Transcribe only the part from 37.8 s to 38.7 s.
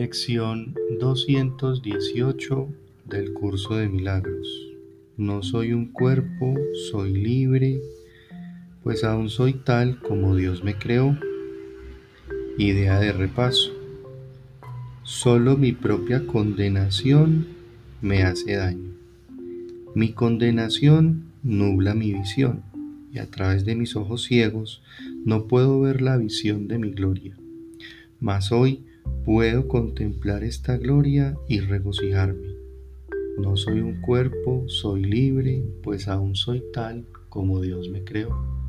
me creó.